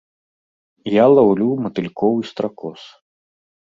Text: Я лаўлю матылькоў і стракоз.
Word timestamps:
Я 0.93 1.05
лаўлю 1.17 1.49
матылькоў 1.67 2.13
і 2.25 2.29
стракоз. 2.31 2.81